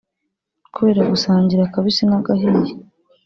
Kubera 0.73 1.01
gusangira 1.11 1.61
akabisi 1.65 2.03
n’agahiye 2.07 2.73